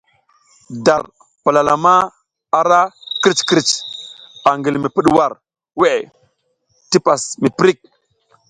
Dar 0.85 1.01
palalama 1.43 1.93
ara 2.59 2.81
krǝc 3.21 3.39
krǝc 3.49 3.69
angi 4.49 4.69
li 4.71 4.79
mi 4.81 4.89
pǝɗwar 4.95 5.31
weʼe 5.79 5.99
tisi 6.89 6.97
pas 7.05 7.21
miprik. 7.41 7.79